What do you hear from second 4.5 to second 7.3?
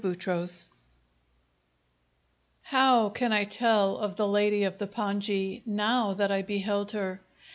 of the pongee now that I beheld her?